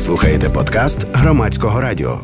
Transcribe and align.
Ви 0.00 0.06
слухаєте 0.06 0.48
подкаст 0.48 1.06
громадського 1.12 1.80
радіо. 1.80 2.18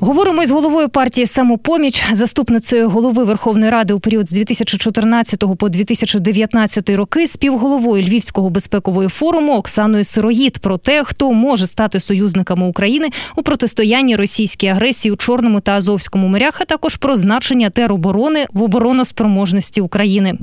Говоримо 0.00 0.42
із 0.42 0.50
головою 0.50 0.88
партії 0.88 1.26
самопоміч, 1.26 2.04
заступницею 2.14 2.88
голови 2.88 3.24
Верховної 3.24 3.70
Ради 3.70 3.94
у 3.94 4.00
період 4.00 4.28
з 4.28 4.30
2014 4.30 5.44
по 5.58 5.68
2019 5.68 6.90
роки, 6.90 7.26
співголовою 7.26 8.02
Львівського 8.02 8.50
безпекового 8.50 9.08
форуму 9.08 9.56
Оксаною 9.56 10.04
Сироїд 10.04 10.58
про 10.58 10.78
те, 10.78 11.04
хто 11.04 11.32
може 11.32 11.66
стати 11.66 12.00
союзниками 12.00 12.66
України 12.66 13.08
у 13.36 13.42
протистоянні 13.42 14.16
російській 14.16 14.66
агресії 14.66 15.12
у 15.12 15.16
Чорному 15.16 15.60
та 15.60 15.72
Азовському 15.72 16.28
морях, 16.28 16.60
а 16.60 16.64
також 16.64 16.96
про 16.96 17.16
значення 17.16 17.70
тероборони 17.70 18.46
в 18.52 18.62
обороноспроможності 18.62 19.80
України. 19.80 20.38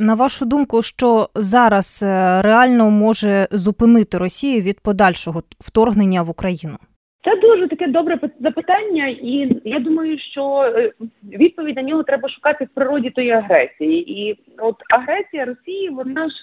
На 0.00 0.14
вашу 0.14 0.44
думку, 0.44 0.82
що 0.82 1.28
зараз 1.34 2.02
е, 2.02 2.42
реально 2.42 2.90
може 2.90 3.48
зупинити 3.50 4.18
Росію 4.18 4.60
від 4.60 4.80
подальшого 4.80 5.42
вторгнення 5.60 6.22
в 6.22 6.30
Україну? 6.30 6.76
Це 7.24 7.40
дуже 7.40 7.68
таке 7.68 7.86
добре 7.86 8.20
запитання, 8.40 9.06
і 9.06 9.60
я 9.64 9.78
думаю, 9.78 10.18
що 10.18 10.72
е, 10.76 10.92
відповідь 11.32 11.76
на 11.76 11.82
нього 11.82 12.02
треба 12.02 12.28
шукати 12.28 12.64
в 12.64 12.68
природі 12.74 13.10
тої 13.10 13.30
агресії. 13.30 14.20
І 14.20 14.38
от 14.58 14.76
агресія 14.90 15.44
Росії, 15.44 15.90
вона 15.90 16.28
ж 16.28 16.34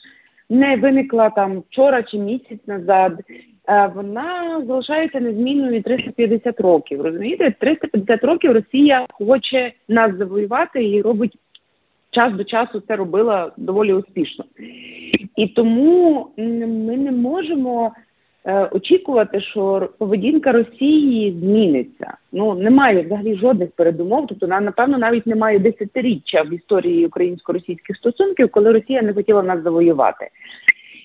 не 0.49 0.75
виникла 0.75 1.29
там 1.29 1.63
вчора 1.69 2.03
чи 2.03 2.17
місяць 2.17 2.67
назад. 2.67 3.13
Вона 3.95 4.61
залишається 4.67 5.19
незмінною 5.19 5.83
350 5.83 6.59
років. 6.59 7.01
Розумієте, 7.01 7.53
350 7.59 8.23
років 8.23 8.51
Росія 8.51 9.05
хоче 9.09 9.71
нас 9.87 10.17
завоювати 10.17 10.89
і 10.89 11.01
робить 11.01 11.37
час 12.15 12.33
до 12.33 12.43
часу 12.43 12.81
це 12.87 12.95
робила 12.95 13.51
доволі 13.57 13.93
успішно. 13.93 14.45
І 15.35 15.47
тому 15.47 16.27
ми 16.37 16.97
не 16.97 17.11
можемо 17.11 17.91
е, 18.45 18.69
очікувати, 18.71 19.41
що 19.41 19.89
поведінка 19.97 20.51
Росії 20.51 21.31
зміниться. 21.39 22.13
Ну 22.31 22.55
немає 22.55 23.01
взагалі 23.01 23.37
жодних 23.37 23.71
передумов. 23.71 24.27
Тобто 24.27 24.47
напевно 24.47 24.97
навіть 24.97 25.27
немає 25.27 25.59
десятиріччя 25.59 26.41
в 26.41 26.53
історії 26.53 27.05
українсько-російських 27.05 27.97
стосунків, 27.97 28.51
коли 28.51 28.71
Росія 28.71 29.01
не 29.01 29.13
хотіла 29.13 29.43
нас 29.43 29.63
завоювати. 29.63 30.29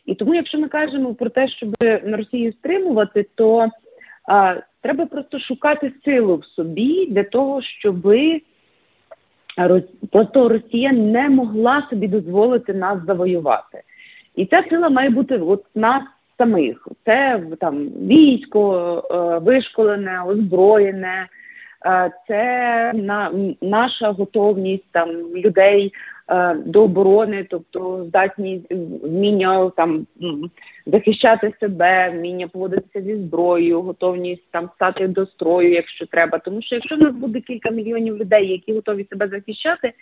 І 0.07 0.15
тому, 0.15 0.35
якщо 0.35 0.59
ми 0.59 0.69
кажемо 0.69 1.15
про 1.15 1.31
те, 1.31 1.49
щоб 1.49 1.75
на 2.05 2.17
Росію 2.17 2.53
стримувати, 2.53 3.27
то 3.35 3.69
а, 4.29 4.57
треба 4.83 5.07
просто 5.07 5.39
шукати 5.41 5.93
силу 6.05 6.37
в 6.37 6.45
собі 6.45 7.07
для 7.07 7.25
того, 7.25 7.63
щоби 7.63 8.41
просто 10.13 10.49
Росія 10.49 10.93
не 10.93 11.29
могла 11.29 11.87
собі 11.91 12.09
дозволити 12.09 12.75
нас 12.75 12.99
завоювати, 13.07 13.83
і 14.37 14.47
ця 14.47 14.65
сила 14.71 14.89
має 14.89 15.11
бути 15.11 15.39
от 15.39 15.65
нас 15.75 16.03
самих. 16.39 16.89
Це 17.05 17.43
там 17.61 17.79
військо 17.89 19.03
е, 19.11 19.39
вишколене, 19.39 20.23
озброєне, 20.23 21.27
е, 21.87 22.11
це 22.29 22.93
на 22.95 23.31
наша 23.61 24.11
готовність 24.11 24.93
там 24.93 25.09
людей 25.37 25.93
Е, 26.31 26.55
до 26.55 26.85
оборони, 26.85 27.47
тобто 27.51 28.05
здатні 28.09 28.63
вміння 29.03 29.71
там 29.77 30.07
захищати 30.93 31.53
себе, 31.61 32.11
вміння 32.11 32.49
поводитися 32.49 33.03
зі 33.03 33.17
зброєю, 33.17 33.83
готовність 33.83 34.51
там 34.51 34.71
стати 34.75 35.09
до 35.09 35.27
строю, 35.27 35.73
якщо 35.73 36.07
треба. 36.07 36.39
Тому 36.39 36.63
що 36.63 36.75
якщо 36.75 36.97
в 36.97 36.99
нас 36.99 37.15
буде 37.15 37.41
кілька 37.41 37.71
мільйонів 37.71 38.17
людей, 38.17 38.53
які 38.53 38.73
готові 38.73 39.07
себе 39.11 39.29
захищати. 39.29 39.93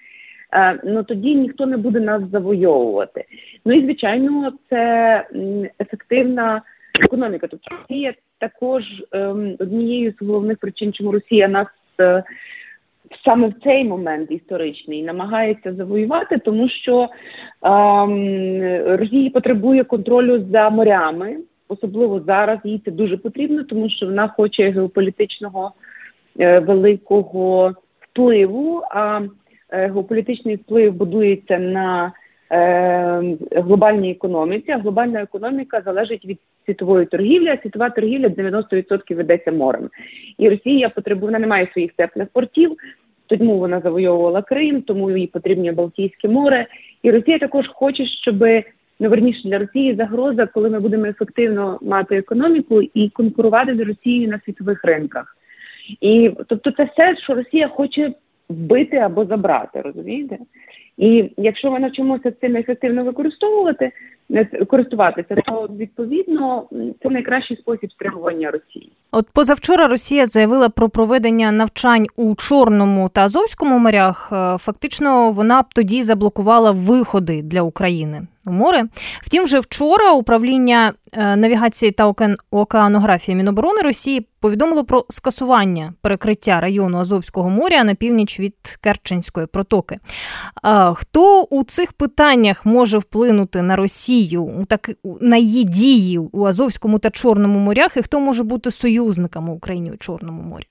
Е, 0.53 0.81
ну 0.84 1.03
тоді 1.03 1.34
ніхто 1.34 1.66
не 1.66 1.77
буде 1.77 2.00
нас 2.00 2.22
завойовувати. 2.33 3.25
Ну 3.64 3.75
і 3.75 3.83
звичайно, 3.83 4.53
це 4.70 5.25
ефективна 5.81 6.62
економіка. 7.00 7.47
Тобто 7.50 7.77
Росія 7.77 8.14
також 8.39 8.84
ем, 9.12 9.56
однією 9.59 10.14
з 10.20 10.27
головних 10.27 10.59
причин, 10.59 10.92
чому 10.92 11.12
Росія 11.12 11.48
нас 11.48 11.66
е, 12.00 12.22
саме 13.24 13.48
в 13.48 13.54
цей 13.64 13.84
момент 13.84 14.30
історичний 14.30 15.02
намагається 15.02 15.74
завоювати, 15.74 16.38
тому 16.38 16.69
що 16.69 17.08
ем, 17.62 18.96
Росія 18.96 19.30
потребує 19.30 19.84
контролю 19.84 20.44
за 20.52 20.70
морями, 20.70 21.36
особливо 21.68 22.20
зараз 22.20 22.58
їй 22.64 22.82
це 22.84 22.91
дуже 22.91 23.16
потрібно, 23.16 23.64
тому 23.64 23.91
що 23.91 24.06
вона 24.06 24.28
хоче 24.28 24.70
геополітичного 24.70 25.72
е, 26.41 26.58
великого 26.58 27.74
впливу. 28.00 28.82
А 28.91 29.20
е, 29.70 29.86
геополітичний 29.86 30.56
вплив 30.56 30.94
будується 30.94 31.58
на 31.58 32.12
е, 32.52 33.36
глобальній 33.56 34.10
економіці. 34.10 34.70
А 34.70 34.78
глобальна 34.78 35.22
економіка 35.22 35.82
залежить 35.84 36.24
від 36.24 36.38
світової 36.68 37.06
торгівлі. 37.06 37.58
Світова 37.62 37.90
торгівля 37.90 38.28
90% 38.28 39.14
ведеться 39.14 39.52
морем. 39.52 39.88
І 40.38 40.48
Росія 40.48 40.88
потребує 40.88 41.26
вона 41.26 41.38
не 41.38 41.46
має 41.46 41.68
своїх 41.72 41.92
теплих 41.92 42.28
портів. 42.32 42.76
Тому 43.26 43.58
вона 43.58 43.80
завойовувала 43.80 44.42
Крим, 44.42 44.82
тому 44.82 45.10
їй 45.10 45.26
потрібне 45.26 45.72
Балтійське 45.72 46.28
море. 46.28 46.66
І 47.02 47.10
Росія 47.10 47.38
також 47.38 47.68
хоче, 47.68 48.06
щоб 48.06 48.44
ну, 49.00 49.08
верніше 49.08 49.48
для 49.48 49.58
Росії 49.58 49.94
загроза, 49.94 50.46
коли 50.46 50.70
ми 50.70 50.80
будемо 50.80 51.06
ефективно 51.06 51.78
мати 51.82 52.16
економіку 52.16 52.82
і 52.82 53.08
конкурувати 53.08 53.76
з 53.76 53.80
Росією 53.80 54.28
на 54.28 54.40
світових 54.44 54.84
ринках. 54.84 55.36
І 56.00 56.30
тобто, 56.48 56.70
це 56.70 56.84
все, 56.84 57.16
що 57.16 57.34
Росія 57.34 57.68
хоче 57.68 58.12
вбити 58.48 58.97
або 58.97 59.25
забрати, 59.25 59.81
розумієте? 59.81 60.38
І 60.98 61.31
якщо 61.36 61.70
ми 61.70 61.81
навчимося 61.81 62.32
цим 62.41 62.56
ефективно 62.56 63.04
використовувати, 63.04 63.92
користуватися, 64.66 65.34
то 65.34 65.69
відповідно 65.76 66.69
це 67.03 67.10
найкращий 67.10 67.56
спосіб 67.56 67.92
стримування 67.92 68.50
Росії. 68.50 68.92
От 69.12 69.26
позавчора 69.34 69.88
Росія 69.88 70.26
заявила 70.26 70.69
про 70.69 70.88
проведення 70.88 71.53
навчань 71.53 72.06
у 72.16 72.34
Чорному 72.34 73.09
та 73.09 73.25
Азовському 73.25 73.78
морях. 73.78 74.31
Е, 74.32 74.59
фактично, 74.59 75.30
вона 75.30 75.62
б 75.62 75.66
тоді 75.75 76.03
заблокувала 76.03 76.70
виходи 76.70 77.42
для 77.42 77.62
України 77.62 78.20
у 78.48 78.53
море. 78.53 78.84
Втім, 79.22 79.44
вже 79.44 79.59
вчора 79.59 80.12
управління 80.12 80.92
е, 81.12 81.36
навігації 81.36 81.91
та 81.91 82.14
океанографії 82.50 83.36
Міноборони 83.36 83.82
Росії 83.82 84.26
повідомило 84.41 84.84
про 84.84 85.04
скасування 85.09 85.94
перекриття 86.03 86.60
району 86.60 86.98
Азовського 86.98 87.50
моря 87.50 87.84
на 87.84 87.94
північ 87.94 88.41
від 88.41 88.54
Керченської 88.81 89.47
протоки. 89.47 89.98
Хто 90.94 91.42
у 91.42 91.64
цих 91.64 91.92
питаннях 91.92 92.66
може 92.66 92.98
вплинути 92.98 93.62
на 93.62 93.76
Росію 93.76 94.66
так 94.69 94.91
на 95.20 95.36
її 95.36 95.65
дії 95.65 96.19
у 96.19 96.44
Азовському 96.44 96.98
та 96.98 97.10
Чорному 97.10 97.59
морях, 97.59 97.97
і 97.97 98.03
хто 98.03 98.20
може 98.20 98.42
бути 98.42 98.70
союзниками 98.70 99.53
України 99.53 99.91
у 99.91 99.97
Чорному 99.97 100.42
морі? 100.42 100.66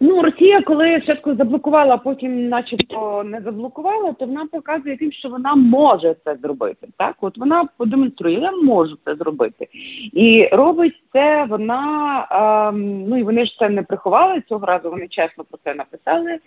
Ну, 0.00 0.22
Росія, 0.22 0.62
коли 0.62 0.96
спочатку 0.96 1.34
заблокувала, 1.34 1.94
а 1.94 1.98
потім, 1.98 2.48
начебто, 2.48 3.24
не 3.24 3.40
заблокувала, 3.40 4.12
то 4.12 4.26
вона 4.26 4.46
показує 4.46 4.96
тим, 4.96 5.12
що 5.12 5.28
вона 5.28 5.54
може 5.54 6.16
це 6.24 6.36
зробити. 6.42 6.86
Так, 6.96 7.16
от 7.20 7.38
вона 7.38 7.68
продемонструє, 7.76 8.40
я 8.40 8.52
можу 8.52 8.98
це 9.04 9.14
зробити, 9.14 9.68
і 10.12 10.48
робить 10.52 11.02
це 11.12 11.44
вона. 11.44 12.26
Ем, 12.30 13.04
ну 13.08 13.18
і 13.18 13.22
вони 13.22 13.44
ж 13.44 13.56
це 13.58 13.68
не 13.68 13.82
приховали 13.82 14.42
цього 14.48 14.66
разу. 14.66 14.90
Вони 14.90 15.08
чесно 15.08 15.44
про 15.44 15.58
це 15.64 15.74
написали. 15.74 16.38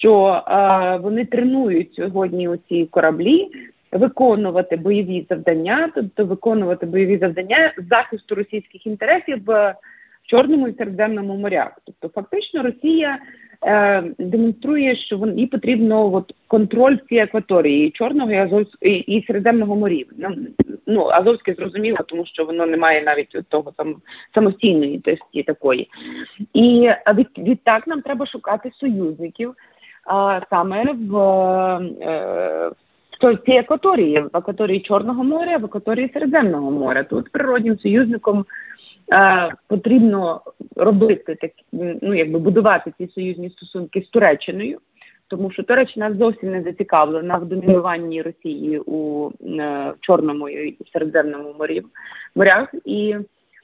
Що 0.00 0.42
е, 0.48 0.98
вони 1.02 1.24
тренують 1.24 1.94
сьогодні 1.94 2.48
оці 2.48 2.88
кораблі. 2.90 3.48
Виконувати 3.92 4.76
бойові 4.76 5.26
завдання, 5.28 5.90
тобто 5.94 6.24
виконувати 6.24 6.86
бойові 6.86 7.18
завдання 7.18 7.72
захисту 7.90 8.34
російських 8.34 8.86
інтересів 8.86 9.42
Чорному 10.28 10.68
і 10.68 10.74
Середземному 10.74 11.36
морях. 11.36 11.70
Тобто, 11.84 12.20
фактично, 12.20 12.62
Росія 12.62 13.18
е, 13.66 14.02
демонструє, 14.18 14.96
що 14.96 15.16
їй 15.36 15.46
потрібно 15.46 16.14
от, 16.14 16.34
контроль 16.46 16.96
цієї 17.08 17.24
акваторії 17.24 17.86
і 17.86 17.90
Чорного 17.90 18.32
і 18.32 18.36
Азовського 18.36 18.78
і, 18.80 18.94
і 18.94 19.26
Середземного 19.26 19.76
морів. 19.76 20.06
Ну, 20.86 21.08
Азовське 21.08 21.54
зрозуміло, 21.54 21.98
тому 22.06 22.26
що 22.26 22.44
воно 22.44 22.66
не 22.66 22.76
має 22.76 23.02
навіть 23.02 23.36
того 23.48 23.72
там 23.76 23.96
самостійної 24.34 24.98
тесті 24.98 25.42
такої. 25.42 25.88
І 26.54 26.90
від, 27.14 27.28
відтак 27.38 27.86
нам 27.86 28.02
треба 28.02 28.26
шукати 28.26 28.70
союзників 28.80 29.54
а, 30.06 30.40
саме 30.50 30.84
в. 30.92 31.16
Е, 32.02 32.70
в 33.22 33.36
цій 33.46 33.58
акваторії, 33.58 34.20
в 34.20 34.28
акваторії 34.32 34.80
Чорного 34.80 35.24
моря, 35.24 35.56
в 35.56 35.64
акваторії 35.64 36.10
Середземного 36.14 36.70
моря. 36.70 37.04
Тут 37.04 37.32
природним 37.32 37.78
союзником 37.78 38.44
Е, 39.12 39.52
потрібно 39.68 40.40
робити 40.76 41.36
так, 41.40 41.50
ну 42.02 42.14
якби 42.14 42.38
будувати 42.38 42.92
ці 42.98 43.08
союзні 43.08 43.50
стосунки 43.50 44.02
з 44.02 44.08
Туреччиною, 44.08 44.78
тому 45.28 45.50
що 45.50 45.62
Туреччина 45.62 46.14
зовсім 46.14 46.50
не 46.50 46.62
зацікавлена 46.62 47.36
в 47.36 47.44
домінуванні 47.44 48.22
Росії 48.22 48.78
у 48.86 49.30
е, 49.60 49.92
Чорному 50.00 50.48
і 50.48 50.76
Середземному 50.92 51.54
морі 51.58 51.82
морях, 52.34 52.74
і 52.84 53.16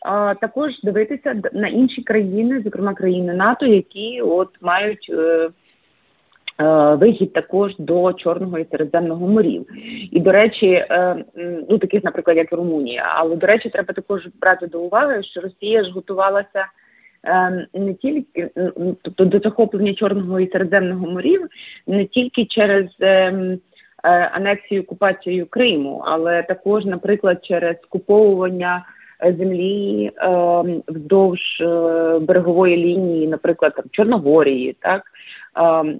а, 0.04 0.34
також 0.34 0.80
дивитися 0.82 1.42
на 1.52 1.68
інші 1.68 2.02
країни, 2.02 2.62
зокрема 2.64 2.94
країни 2.94 3.34
НАТО, 3.34 3.66
які 3.66 4.20
от 4.20 4.48
мають 4.60 5.06
е, 5.10 5.50
Вихід 6.98 7.32
також 7.32 7.72
до 7.78 8.12
Чорного 8.12 8.58
і 8.58 8.66
Середземного 8.70 9.28
морів, 9.28 9.66
і 10.12 10.20
до 10.20 10.32
речі, 10.32 10.84
ну 11.68 11.78
таких, 11.78 12.04
наприклад, 12.04 12.36
як 12.36 12.52
Румунія. 12.52 13.12
Але 13.16 13.36
до 13.36 13.46
речі, 13.46 13.70
треба 13.70 13.94
також 13.94 14.28
брати 14.40 14.66
до 14.66 14.80
уваги, 14.80 15.22
що 15.22 15.40
Росія 15.40 15.84
ж 15.84 15.90
готувалася 15.90 16.66
не 17.74 17.94
тільки 17.94 18.50
тобто 19.02 19.24
до 19.24 19.38
захоплення 19.38 19.94
Чорного 19.94 20.40
і 20.40 20.50
Середземного 20.50 21.06
морів, 21.06 21.46
не 21.86 22.04
тільки 22.04 22.44
через 22.44 22.86
Е, 24.04 24.30
анексію 24.32 24.82
окупацію 24.82 25.46
Криму, 25.46 26.02
але 26.06 26.42
також, 26.42 26.84
наприклад, 26.84 27.38
через 27.42 27.76
куповування 27.88 28.86
землі 29.38 30.10
е, 30.16 30.28
вздовж 30.88 31.60
е, 31.60 31.66
берегової 32.18 32.76
лінії, 32.76 33.28
наприклад, 33.28 33.72
там 33.76 33.84
Чорногорії, 33.90 34.76
так 34.80 35.02
е, 35.02 35.10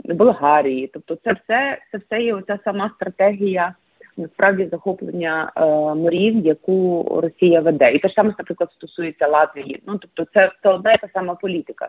Болгарії. 0.04 0.90
Тобто, 0.92 1.16
це 1.24 1.32
все 1.32 1.78
це 1.92 1.98
все 1.98 2.22
є 2.22 2.34
оця 2.34 2.58
сама 2.64 2.90
стратегія. 2.96 3.74
Насправді 4.16 4.68
захоплення 4.70 5.52
е, 5.56 5.64
морів, 5.94 6.46
яку 6.46 7.08
Росія 7.22 7.60
веде, 7.60 7.92
і 7.92 7.98
те 7.98 8.08
ж 8.08 8.14
саме, 8.14 8.34
наприклад, 8.38 8.70
стосується 8.72 9.28
Латвії. 9.28 9.82
Ну 9.86 9.98
тобто, 9.98 10.32
це 10.34 10.52
це 10.62 10.68
одна 10.68 10.92
і 10.92 10.98
та 11.00 11.08
сама 11.14 11.34
політика. 11.34 11.88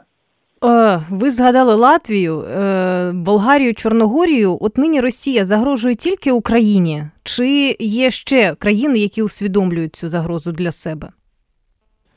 Е, 0.64 1.02
ви 1.10 1.32
згадали 1.32 1.76
Латвію, 1.76 2.42
е, 2.42 3.12
Болгарію, 3.14 3.74
Чорногорію. 3.74 4.58
От 4.62 4.78
нині 4.78 5.02
Росія 5.02 5.46
загрожує 5.46 5.96
тільки 5.96 6.32
Україні, 6.32 7.04
чи 7.24 7.76
є 7.80 8.10
ще 8.10 8.56
країни, 8.56 9.00
які 9.00 9.24
усвідомлюють 9.24 9.96
цю 9.96 10.10
загрозу 10.10 10.52
для 10.52 10.72
себе? 10.72 11.10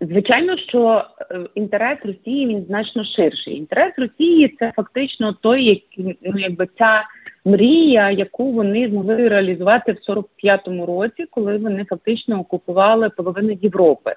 Звичайно, 0.01 0.59
що 0.59 1.05
е, 1.31 1.41
інтерес 1.55 1.99
Росії 2.05 2.47
він 2.47 2.65
значно 2.65 3.05
ширший. 3.05 3.57
Інтерес 3.57 3.93
Росії 3.97 4.57
це 4.59 4.73
фактично 4.77 5.33
той, 5.33 5.65
як 5.65 5.79
ну 6.23 6.39
якби 6.39 6.69
ця 6.79 7.05
мрія, 7.45 8.11
яку 8.11 8.53
вони 8.53 8.89
змогли 8.89 9.29
реалізувати 9.29 9.93
в 9.93 10.11
45-му 10.11 10.87
році, 10.87 11.27
коли 11.31 11.57
вони 11.57 11.85
фактично 11.85 12.41
окупували 12.41 13.11
половину 13.11 13.59
Європи. 13.63 14.15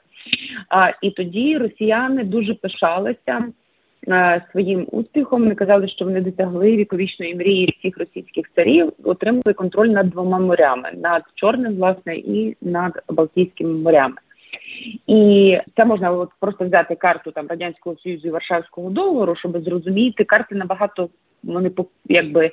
А 0.70 0.92
і 1.02 1.12
тоді 1.12 1.58
росіяни 1.58 2.24
дуже 2.24 2.54
пишалися 2.54 3.46
Е, 4.08 4.42
своїм 4.52 4.88
успіхом. 4.92 5.42
Вони 5.42 5.56
казали, 5.56 5.88
що 5.88 6.06
вони 6.06 6.22
досягли 6.22 6.78
віковічної 6.78 7.36
мрії 7.36 7.76
всіх 7.80 7.98
російських 7.98 8.46
царів, 8.56 8.94
отримали 9.04 9.54
контроль 9.56 9.88
над 9.88 10.10
двома 10.10 10.40
морями 10.40 10.92
над 10.98 11.24
Чорним, 11.36 11.76
власне, 11.76 12.16
і 12.16 12.58
над 12.62 13.04
Балтійськими 13.10 13.74
морями. 13.74 14.16
І 15.08 15.58
це 15.76 15.86
можна 15.86 16.28
просто 16.40 16.66
взяти 16.66 16.96
карту 16.96 17.32
там 17.32 17.48
радянського 17.48 17.96
союзу 17.96 18.28
і 18.28 18.32
Варшавського 18.32 18.90
договору, 18.90 19.36
щоб 19.36 19.64
зрозуміти. 19.64 20.24
Карти 20.24 20.56
набагато 20.56 21.10
вони 21.44 21.72
якби 22.06 22.52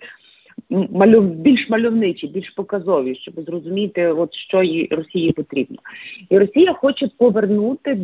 малюв 0.71 1.25
більш 1.25 1.69
мальовничі, 1.69 2.27
більш 2.27 2.51
показові, 2.51 3.15
щоб 3.15 3.35
зрозуміти, 3.41 4.07
от 4.07 4.35
що 4.35 4.63
їй 4.63 4.89
Росії 4.91 5.33
потрібно, 5.33 5.79
і 6.31 6.39
Росія 6.39 6.73
хоче 6.73 7.09
повернути 7.19 7.99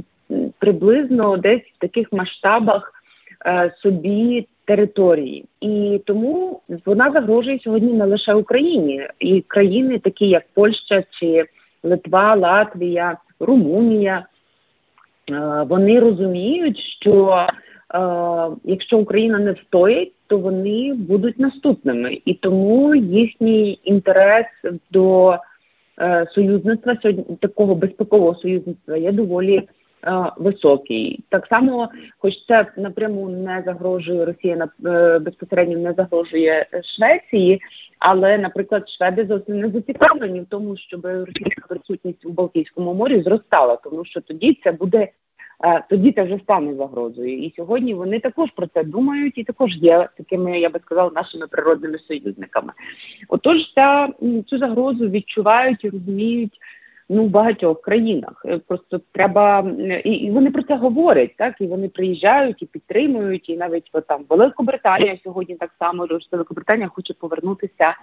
приблизно 0.59 1.37
десь 1.37 1.63
в 1.63 1.79
таких 1.79 2.13
масштабах 2.13 3.05
Е, 3.47 3.75
собі 3.83 4.47
території, 4.65 5.45
і 5.61 6.01
тому 6.07 6.61
вона 6.87 7.11
загрожує 7.13 7.59
сьогодні 7.65 7.93
не 7.93 8.05
лише 8.05 8.35
Україні, 8.35 9.09
і 9.19 9.41
країни, 9.41 9.99
такі 9.99 10.29
як 10.29 10.43
Польща 10.55 11.05
чи 11.11 11.45
Литва, 11.83 12.35
Латвія, 12.35 13.17
Румунія. 13.45 14.27
Е, 15.31 15.67
вони 15.69 16.01
розуміють, 16.01 16.79
що 17.01 17.31
е, 17.39 17.49
якщо 18.65 18.99
Україна 18.99 19.39
не 19.39 19.53
встоїть, 19.53 20.13
то 20.27 20.39
вони 20.39 20.95
будуть 20.95 21.39
наступними, 21.39 22.19
і 22.25 22.35
тому 22.35 22.95
їхній 22.95 23.81
інтерес 23.85 24.47
до 24.91 25.37
союзництва 26.35 26.97
сьогодні 27.03 27.37
такого 27.41 27.75
безпекового 27.75 28.35
союзництва 28.35 28.97
є 28.97 29.13
доволі 29.13 29.57
Е, 29.59 29.63
високий. 30.37 31.25
Так 31.29 31.47
само, 31.47 31.89
хоч 32.19 32.33
це 32.49 32.67
напряму 32.77 33.29
не 33.29 33.63
загрожує 33.67 34.25
Росія 34.25 34.69
е, 34.87 35.19
безпосередньо 35.19 35.79
не 35.79 35.93
загрожує 35.93 36.67
Швеції, 36.97 37.61
але, 37.99 38.39
наприклад, 38.39 38.89
Шведи 38.89 39.27
зовсім 39.27 39.61
не 39.61 39.71
зацікавлені 39.71 40.41
в 40.41 40.47
тому, 40.47 40.77
щоб 40.77 41.05
російська 41.05 41.67
присутність 41.69 42.27
у 42.27 42.31
Балтійському 42.31 42.95
морі 42.95 43.23
зростала, 43.23 43.77
тому 43.77 44.05
що 44.05 44.21
тоді 44.21 44.59
це 44.65 44.73
буде. 44.73 45.09
Е, 45.65 45.85
тоді 45.91 46.13
це 46.13 46.23
вже 46.23 46.39
стане 46.39 46.75
загрозою, 46.75 47.39
і 47.39 47.53
сьогодні 47.57 47.95
вони 47.95 48.21
також 48.21 48.51
про 48.57 48.67
це 48.67 48.85
думають, 48.85 49.39
і 49.39 49.45
також 49.45 49.77
є 49.77 50.09
такими, 50.17 50.61
я 50.61 50.69
би 50.69 50.81
сказала, 50.81 51.11
нашими 51.15 51.47
природними 51.47 51.99
союзниками. 51.99 52.73
Отож, 53.29 53.57
ця 53.75 54.09
цю 54.47 54.59
загрозу 54.59 55.09
відчувають 55.09 55.85
і 55.85 55.91
розуміють 55.91 56.59
ну 57.09 57.25
в 57.25 57.29
багатьох 57.29 57.83
країнах. 57.83 58.43
Е, 58.47 58.59
просто 58.59 59.01
треба 59.13 59.73
і, 60.05 60.11
і 60.11 60.31
вони 60.31 60.51
про 60.51 60.63
це 60.63 60.77
говорять, 60.77 61.37
так 61.37 61.55
і 61.61 61.67
вони 61.67 61.89
приїжджають 61.89 62.63
і 62.63 62.67
підтримують, 62.67 63.49
і 63.49 63.57
навіть 63.57 63.91
от, 63.93 64.07
там 64.07 64.25
Великобританія 64.29 65.19
сьогодні 65.25 65.55
так 65.55 65.71
само 65.79 66.07
що 66.07 66.19
Великобританія 66.33 66.89
хоче 66.89 67.15
повернутися 67.15 67.95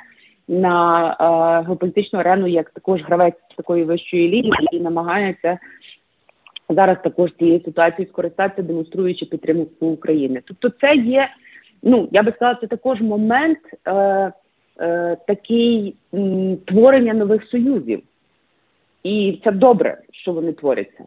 на 0.47 1.07
е, 1.61 1.65
геополітичну 1.67 2.19
арену 2.19 2.47
як 2.47 2.69
також 2.69 3.01
гравець 3.01 3.35
такої 3.57 3.83
вищої 3.83 4.27
лінії 4.27 4.67
і 4.71 4.79
намагається. 4.79 5.59
Зараз 6.69 6.97
також 7.03 7.31
цією 7.39 7.61
ситуацією 7.65 8.11
скористатися, 8.11 8.67
демонструючи 8.67 9.25
підтримку 9.25 9.85
України. 9.85 10.41
Тобто, 10.45 10.69
це 10.69 10.95
є, 10.95 11.29
ну 11.83 12.09
я 12.11 12.23
би 12.23 12.31
сказала, 12.31 12.57
це 12.61 12.67
також 12.67 13.01
момент 13.01 13.59
е, 13.87 13.93
е, 14.79 15.17
такий 15.27 15.95
м, 16.13 16.57
творення 16.57 17.13
нових 17.13 17.49
союзів. 17.49 18.01
І 19.03 19.41
це 19.43 19.51
добре, 19.51 20.01
що 20.11 20.33
вони 20.33 20.53
творяться. 20.53 21.03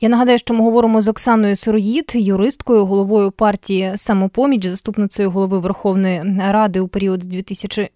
Я 0.00 0.08
нагадаю, 0.08 0.38
що 0.38 0.54
ми 0.54 0.60
говоримо 0.60 1.00
з 1.00 1.08
Оксаною 1.08 1.56
Сироїд, 1.56 2.12
юристкою, 2.14 2.84
головою 2.84 3.30
партії 3.30 3.92
самопоміч, 3.96 4.66
заступницею 4.66 5.30
голови 5.30 5.58
Верховної 5.58 6.22
Ради 6.50 6.80
у 6.80 6.88
період 6.88 7.22
з 7.22 7.26
2000 7.26 7.88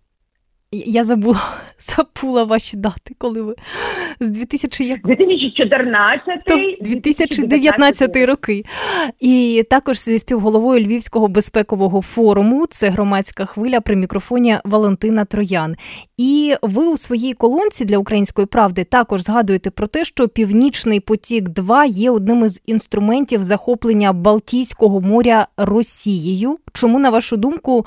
я 0.72 1.04
забула 1.04 1.40
забула 1.80 2.44
ваші 2.44 2.76
дати, 2.76 3.14
коли 3.18 3.42
ви 3.42 3.54
з 4.20 4.30
2000 4.30 4.84
як... 4.84 5.02
2014 5.02 6.28
2019 6.80 8.16
роки. 8.16 8.64
І 9.20 9.64
також 9.70 9.98
зі 9.98 10.18
співголовою 10.18 10.84
Львівського 10.84 11.28
безпекового 11.28 12.02
форуму 12.02 12.66
це 12.70 12.88
громадська 12.88 13.44
хвиля 13.44 13.80
при 13.80 13.96
мікрофоні 13.96 14.58
Валентина 14.64 15.24
Троян. 15.24 15.76
І 16.16 16.54
ви 16.62 16.86
у 16.86 16.96
своїй 16.96 17.32
колонці 17.32 17.84
для 17.84 17.98
української 17.98 18.46
правди 18.46 18.84
також 18.84 19.20
згадуєте 19.20 19.70
про 19.70 19.86
те, 19.86 20.04
що 20.04 20.28
Північний 20.28 21.00
потік 21.00 21.48
2 21.48 21.84
є 21.84 22.10
одним 22.10 22.44
із 22.44 22.62
інструментів 22.66 23.42
захоплення 23.42 24.12
Балтійського 24.12 25.00
моря 25.00 25.46
Росією. 25.56 26.58
Чому, 26.72 26.98
на 26.98 27.10
вашу 27.10 27.36
думку, 27.36 27.86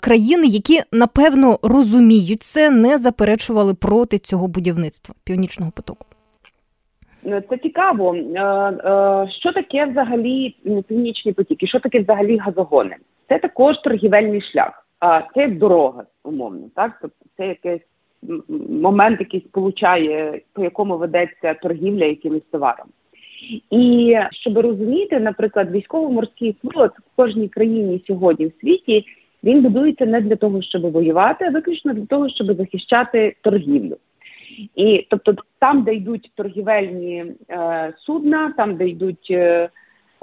країни, 0.00 0.46
які 0.46 0.80
напевно 0.92 1.58
розуміють 1.62 1.91
це, 2.36 2.70
не 2.70 2.98
заперечували 2.98 3.74
проти 3.74 4.18
цього 4.18 4.48
будівництва 4.48 5.14
північного 5.24 5.72
потоку? 5.76 6.06
Е, 7.26 7.42
це 7.50 7.56
цікаво. 7.56 8.14
Е, 8.14 8.40
е, 8.40 9.28
що 9.40 9.52
таке 9.52 9.86
взагалі 9.86 10.56
північний 10.88 11.34
потік? 11.34 11.62
І 11.62 11.66
що 11.66 11.80
таке 11.80 12.00
взагалі 12.00 12.36
газогони? 12.36 12.96
Це 13.28 13.38
також 13.38 13.78
торгівельний 13.78 14.40
шлях, 14.40 14.86
а 15.00 15.20
це 15.34 15.48
дорога, 15.48 16.04
умовно. 16.24 16.60
Так, 16.74 16.98
тобто 17.02 17.16
це 17.36 17.46
якийсь 17.46 17.82
момент, 18.68 19.20
який 19.20 19.40
сполучає, 19.40 20.40
по 20.52 20.64
якому 20.64 20.96
ведеться 20.96 21.54
торгівля 21.54 22.04
якимось 22.04 22.42
товаром. 22.50 22.86
І 23.70 24.16
щоб 24.32 24.58
розуміти, 24.58 25.20
наприклад, 25.20 25.70
військово-морський 25.70 26.56
флот 26.62 26.92
в 26.92 27.16
кожній 27.16 27.48
країні 27.48 28.04
сьогодні 28.06 28.46
в 28.46 28.52
світі 28.60 29.04
він 29.44 29.62
будується 29.62 30.06
не 30.06 30.20
для 30.20 30.36
того, 30.36 30.62
щоб 30.62 30.92
воювати, 30.92 31.44
а 31.44 31.50
виключно 31.50 31.94
для 31.94 32.06
того, 32.06 32.28
щоб 32.28 32.56
захищати 32.56 33.36
торгівлю. 33.40 33.96
І 34.76 35.06
тобто, 35.10 35.34
там, 35.58 35.82
де 35.82 35.94
йдуть 35.94 36.30
торгівельні 36.34 37.24
е, 37.50 37.92
судна, 37.98 38.54
там, 38.56 38.76
де 38.76 38.88
йдуть 38.88 39.26
е, 39.30 39.68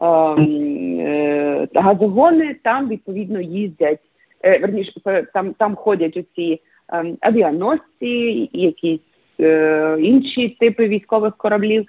ем, 0.01 0.99
е, 0.99 1.67
газогони, 1.75 2.55
там 2.63 2.89
відповідно 2.89 3.41
їздять 3.41 3.99
е, 4.43 4.59
верніше, 4.59 4.91
там 5.33 5.53
там 5.53 5.75
ходять 5.75 6.17
оці 6.17 6.61
е, 6.93 7.15
авіаносці, 7.21 8.49
якісь 8.53 9.01
е, 9.39 9.97
інші 9.99 10.49
типи 10.59 10.87
військових 10.87 11.37
кораблів, 11.37 11.85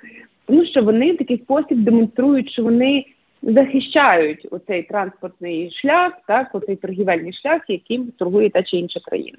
тому 0.46 0.64
що 0.64 0.82
вони 0.82 1.12
в 1.12 1.18
такий 1.18 1.38
спосіб 1.38 1.78
демонструють, 1.78 2.52
що 2.52 2.62
вони 2.62 3.04
захищають 3.42 4.46
оцей 4.50 4.82
транспортний 4.82 5.70
шлях, 5.70 6.12
так 6.26 6.54
оцей 6.54 6.76
торгівельний 6.76 7.32
шлях, 7.32 7.62
яким 7.68 8.12
торгує 8.18 8.50
та 8.50 8.62
чи 8.62 8.76
інша 8.76 9.00
країна, 9.00 9.38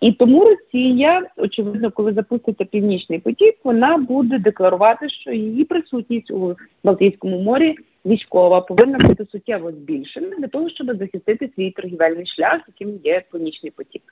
і 0.00 0.12
тому 0.12 0.44
Росія, 0.44 1.22
очевидно, 1.36 1.90
коли 1.90 2.12
запуститься 2.12 2.64
північний 2.64 3.18
потік, 3.18 3.54
вона 3.64 3.96
буде 3.96 4.38
декларувати, 4.38 5.08
що 5.08 5.32
її 5.32 5.64
присутність 5.64 6.30
у 6.30 6.56
Балтійському 6.84 7.42
морі 7.42 7.76
військова 8.06 8.60
повинна 8.60 8.98
бути 8.98 9.26
суттєво 9.32 9.72
збільшена 9.72 10.36
для 10.38 10.48
того, 10.48 10.70
щоб 10.70 10.96
захистити 10.96 11.50
свій 11.54 11.70
торгівельний 11.70 12.26
шлях, 12.26 12.60
яким 12.68 13.00
є 13.04 13.22
північний 13.32 13.72
потік. 13.76 14.02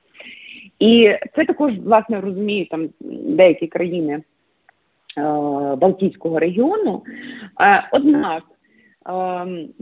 І 0.79 1.15
це 1.37 1.45
також 1.45 1.73
власне 1.79 2.21
розуміють 2.21 2.69
там 2.69 2.89
деякі 3.27 3.67
країни 3.67 4.13
е, 4.13 4.23
Балтійського 5.77 6.39
регіону. 6.39 7.03
Е, 7.61 7.89
однак 7.93 8.43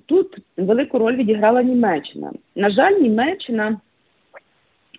тут 0.07 0.39
велику 0.57 0.99
роль 0.99 1.17
відіграла 1.17 1.63
Німеччина. 1.63 2.33
На 2.57 2.71
жаль, 2.71 2.93
Німеччина 2.93 3.81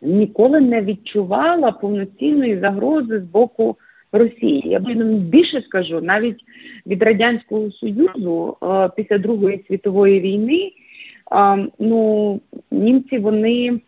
ніколи 0.01 0.59
не 0.59 0.81
відчувала 0.81 1.71
повноцінної 1.71 2.59
загрози 2.59 3.19
з 3.19 3.23
боку 3.23 3.77
Росії. 4.11 4.63
Я 4.65 4.79
більше 4.79 5.61
скажу, 5.61 6.01
навіть 6.01 6.39
від 6.87 7.03
радянського 7.03 7.71
союзу 7.71 8.57
е, 8.63 8.89
після 8.95 9.17
Другої 9.17 9.65
світової 9.67 10.19
війни. 10.19 10.71
Е, 11.31 11.67
ну 11.79 12.39
німці 12.71 13.17
вони 13.17 13.79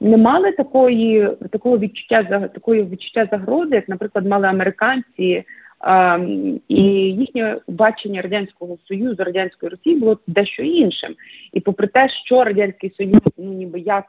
не 0.00 0.16
мали 0.16 0.52
такої 0.52 1.28
такого 1.50 1.78
відчуття 1.78 2.48
такої 2.54 2.84
відчуття 2.84 3.28
загрози, 3.30 3.74
як, 3.74 3.88
наприклад, 3.88 4.26
мали 4.26 4.46
американці. 4.46 5.44
Um, 5.80 6.60
і 6.68 6.82
їхнє 7.12 7.60
бачення 7.68 8.22
радянського 8.22 8.78
союзу 8.88 9.24
радянської 9.24 9.70
Росії 9.70 9.96
було 9.96 10.18
дещо 10.26 10.62
іншим. 10.62 11.14
І 11.52 11.60
попри 11.60 11.86
те, 11.86 12.08
що 12.08 12.44
радянський 12.44 12.90
союз, 12.96 13.20
ну 13.38 13.52
ніби 13.52 13.80
як 13.80 14.04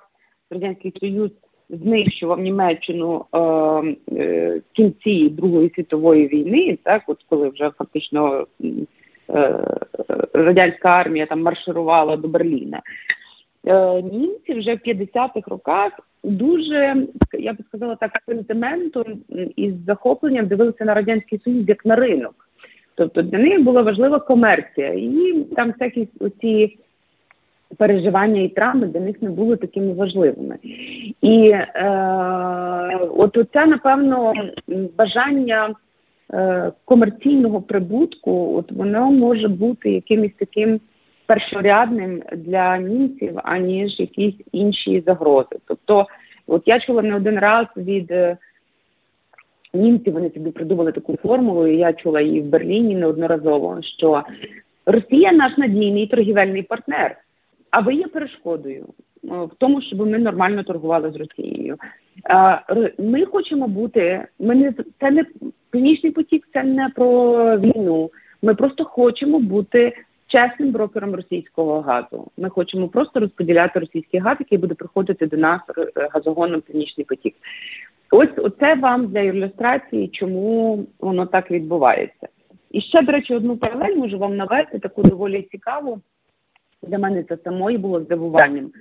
радянський 0.50 0.94
союз 1.00 1.32
знищував 1.70 2.40
Німеччину 2.40 3.26
е, 3.34 3.38
е, 3.38 4.58
в 4.58 4.76
кінці 4.76 5.30
Другої 5.30 5.72
світової 5.76 6.28
війни, 6.28 6.78
так 6.84 7.04
от 7.08 7.18
коли 7.30 7.50
вже 7.50 7.72
фактично 7.78 8.48
е, 9.30 9.60
радянська 10.34 10.90
армія 10.90 11.26
там 11.26 11.42
марширувала 11.42 12.18
до 12.18 12.28
Берліна. 12.28 12.82
Е, 13.66 14.02
німці 14.02 14.54
вже 14.54 14.76
в 14.76 14.80
50-х 14.80 15.42
роках 15.48 16.00
дуже 16.24 17.08
я 17.40 17.54
би 17.54 17.64
сказала 17.68 17.96
так 17.96 18.12
сентиментом 18.26 19.06
і 19.56 19.72
з 19.72 19.86
захопленням 19.86 20.48
дивилися 20.48 20.86
на 20.86 20.94
радянський 20.94 21.40
союз 21.40 21.70
як 21.70 21.86
на 21.86 21.96
ринок. 21.96 22.48
Тобто 22.96 23.22
для 23.22 23.38
них 23.38 23.64
була 23.64 23.82
важлива 23.82 24.20
комерція, 24.20 24.94
і 24.94 25.46
там 25.56 25.72
всякі 25.72 26.08
оці 26.20 26.78
переживання 27.78 28.42
і 28.42 28.50
травми 28.50 28.88
для 28.88 29.00
них 29.00 29.22
не 29.22 29.30
були 29.30 29.58
такими 29.58 29.94
важливими. 29.94 30.58
І 31.22 31.50
е, 31.50 33.00
от 33.18 33.38
це, 33.54 33.66
напевно, 33.66 34.34
бажання 34.98 35.76
е, 36.34 36.72
комерційного 36.86 37.62
прибутку, 37.62 38.56
от 38.58 38.72
воно 38.72 39.12
може 39.12 39.48
бути 39.48 39.92
якимось 39.92 40.32
таким 40.40 40.80
першорядним 41.32 42.24
для 42.36 42.78
німців, 42.78 43.40
аніж 43.44 44.00
якісь 44.00 44.36
інші 44.52 45.04
загрози. 45.06 45.56
Тобто, 45.68 46.08
от 46.48 46.64
я 46.66 46.80
чула 46.80 47.02
не 47.02 47.16
один 47.16 47.40
раз 47.40 47.68
від. 47.78 48.12
Е, 48.12 48.38
німців 49.74 50.14
вони 50.14 50.30
собі 50.30 50.52
придумали 50.52 50.92
таку 50.92 51.18
формулу, 51.18 51.68
і 51.68 51.78
я 51.78 51.94
чула 51.94 52.22
її 52.22 52.42
в 52.42 52.46
Берліні 52.46 52.96
неодноразово, 52.96 53.80
що 53.98 54.24
Росія 54.86 55.32
наш 55.32 55.58
надійний 55.58 56.08
торгівельний 56.08 56.64
партнер 56.64 57.18
а 57.72 57.80
ви 57.80 57.94
є 57.94 58.08
перешкодою 58.08 58.86
е, 59.24 59.28
в 59.28 59.52
тому, 59.58 59.82
щоб 59.82 60.00
ми 60.00 60.20
нормально 60.20 60.64
торгували 60.64 61.12
з 61.12 61.16
Росією. 61.16 61.78
Ми 63.00 63.26
хочемо 63.26 63.68
бути. 63.68 64.26
Ми 64.40 64.56
не 64.56 64.74
це 65.00 65.12
не 65.12 65.26
північний 65.72 66.12
потік, 66.12 66.48
це 66.54 66.64
не 66.64 66.90
про 66.90 67.34
війну. 67.60 68.12
Ми 68.42 68.56
просто 68.56 68.86
хочемо 68.86 69.40
бути 69.40 69.94
чесним 70.32 70.72
брокером 70.72 71.16
російського 71.16 71.82
газу. 71.82 72.32
Ми 72.38 72.50
хочемо 72.50 72.88
просто 72.88 73.20
розподіляти 73.20 73.80
російський 73.80 74.20
газ, 74.20 74.38
який 74.40 74.58
буде 74.58 74.76
приходити 74.76 75.28
до 75.28 75.38
нас 75.38 75.62
е, 75.78 76.08
газогоном 76.12 76.62
Північний 76.62 77.06
потік. 77.06 77.36
Ось 78.12 78.30
оце 78.38 78.76
вам 78.76 79.08
для 79.08 79.20
ілюстрації, 79.20 80.08
чому 80.08 80.80
воно 81.00 81.26
так 81.26 81.52
відбувається. 81.52 82.28
І 82.72 82.82
ще, 82.82 83.02
до 83.02 83.12
речі, 83.12 83.36
одну 83.36 83.58
паралель 83.58 83.96
можу 83.96 84.18
вам 84.18 84.36
навести 84.36 84.80
таку 84.80 85.04
доволі 85.04 85.48
цікаву. 85.52 86.02
Для 86.84 86.98
мене 86.98 87.24
це 87.24 87.38
самої 87.44 87.78
було 87.78 88.02
здивуванням. 88.02 88.72